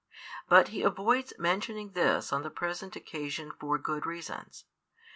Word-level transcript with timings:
But 0.49 0.69
He 0.69 0.81
avoids 0.81 1.31
mentioning 1.37 1.91
this 1.91 2.33
on 2.33 2.41
the 2.41 2.49
present 2.49 2.95
occasion 2.95 3.51
for 3.51 3.77
good 3.77 4.03
reasons. 4.07 4.65